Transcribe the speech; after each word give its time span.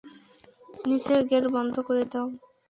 নিচের 0.87 1.21
গেট 1.29 1.45
বন্ধ 1.55 1.75
করে 1.87 2.03
দাও। 2.11 2.27